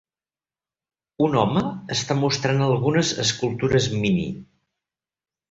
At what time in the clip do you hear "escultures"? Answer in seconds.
3.27-3.91